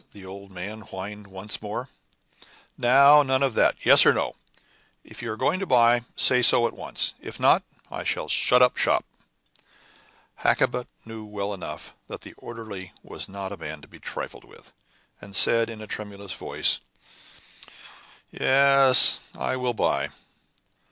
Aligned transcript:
the 0.13 0.25
old 0.25 0.49
man 0.49 0.81
whined 0.81 1.27
once 1.27 1.61
more. 1.61 1.87
"Now, 2.75 3.21
none 3.21 3.43
of 3.43 3.53
that! 3.53 3.75
Yes 3.83 4.03
or 4.03 4.11
no? 4.11 4.35
If 5.03 5.21
you 5.21 5.31
are 5.31 5.37
going 5.37 5.59
to 5.59 5.67
buy, 5.67 6.01
say 6.15 6.41
so 6.41 6.65
at 6.65 6.73
once; 6.73 7.13
if 7.19 7.39
not, 7.39 7.61
I 7.91 8.03
shall 8.03 8.27
shut 8.27 8.63
up 8.63 8.77
shop." 8.77 9.05
Hakkabut 10.39 10.87
knew 11.05 11.23
well 11.23 11.53
enough 11.53 11.93
that 12.07 12.21
the 12.21 12.33
orderly 12.39 12.93
was 13.03 13.29
not 13.29 13.51
a 13.51 13.57
man 13.57 13.79
to 13.81 13.87
be 13.87 13.99
trifled 13.99 14.43
with, 14.43 14.71
and 15.21 15.35
said, 15.35 15.69
in 15.69 15.81
a 15.83 15.85
tremulous 15.85 16.33
voice, 16.33 16.79
"Yes, 18.31 19.19
I 19.37 19.55
will 19.55 19.75
buy." 19.75 20.09